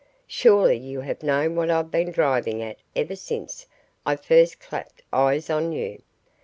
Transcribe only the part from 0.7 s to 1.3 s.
you have